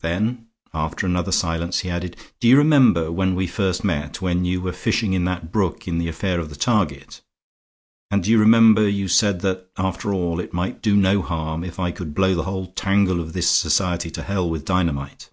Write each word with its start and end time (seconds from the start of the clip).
Then 0.00 0.46
after 0.72 1.04
another 1.04 1.32
silence 1.32 1.80
he 1.80 1.90
added: 1.90 2.16
"Do 2.40 2.48
you 2.48 2.56
remember 2.56 3.12
when 3.12 3.34
we 3.34 3.46
first 3.46 3.84
met, 3.84 4.22
when 4.22 4.46
you 4.46 4.62
were 4.62 4.72
fishing 4.72 5.12
in 5.12 5.26
that 5.26 5.52
brook 5.52 5.86
in 5.86 5.98
the 5.98 6.08
affair 6.08 6.40
of 6.40 6.48
the 6.48 6.56
target? 6.56 7.20
And 8.10 8.22
do 8.24 8.30
you 8.30 8.38
remember 8.38 8.88
you 8.88 9.06
said 9.06 9.42
that, 9.42 9.68
after 9.76 10.14
all, 10.14 10.40
it 10.40 10.54
might 10.54 10.80
do 10.80 10.96
no 10.96 11.20
harm 11.20 11.62
if 11.62 11.78
I 11.78 11.90
could 11.90 12.14
blow 12.14 12.34
the 12.34 12.44
whole 12.44 12.68
tangle 12.68 13.20
of 13.20 13.34
this 13.34 13.50
society 13.50 14.10
to 14.12 14.22
hell 14.22 14.48
with 14.48 14.64
dynamite." 14.64 15.28